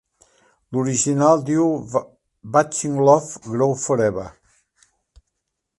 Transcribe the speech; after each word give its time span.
L'original 0.75 1.43
diu 1.49 1.67
"Watching 2.55 2.97
love 3.09 3.37
grow 3.45 3.69
forever". 3.85 4.27